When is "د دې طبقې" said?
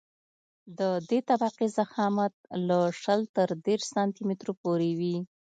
0.79-1.67